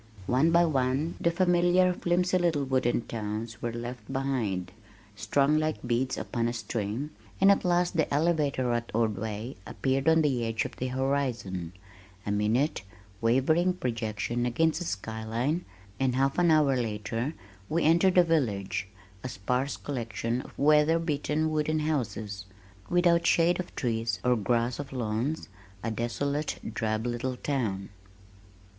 One 0.25 0.49
by 0.49 0.65
one 0.65 1.13
the 1.21 1.29
familiar 1.29 1.93
flimsy 1.93 2.39
little 2.39 2.63
wooden 2.63 3.03
towns 3.03 3.61
were 3.61 3.71
left 3.71 4.11
behind 4.11 4.71
(strung 5.15 5.59
like 5.59 5.85
beads 5.85 6.17
upon 6.17 6.47
a 6.47 6.53
string), 6.53 7.11
and 7.39 7.51
at 7.51 7.63
last 7.63 7.95
the 7.95 8.11
elevator 8.11 8.73
at 8.73 8.89
Ordway 8.95 9.57
appeared 9.67 10.09
on 10.09 10.23
the 10.23 10.43
edge 10.43 10.65
of 10.65 10.75
the 10.77 10.87
horizon, 10.87 11.73
a 12.25 12.31
minute, 12.31 12.81
wavering 13.21 13.73
projection 13.75 14.47
against 14.47 14.79
the 14.79 14.85
sky 14.85 15.23
line, 15.23 15.65
and 15.99 16.15
half 16.15 16.39
an 16.39 16.49
hour 16.49 16.75
later 16.75 17.35
we 17.69 17.83
entered 17.83 18.15
the 18.15 18.23
village, 18.23 18.87
a 19.23 19.29
sparse 19.29 19.77
collection 19.77 20.41
of 20.41 20.57
weather 20.57 20.97
beaten 20.97 21.51
wooden 21.51 21.77
houses, 21.81 22.45
without 22.89 23.27
shade 23.27 23.59
of 23.59 23.75
trees 23.75 24.19
or 24.23 24.35
grass 24.35 24.79
of 24.79 24.91
lawns, 24.91 25.47
a 25.83 25.91
desolate, 25.91 26.57
drab 26.73 27.05
little 27.05 27.35
town. 27.37 27.89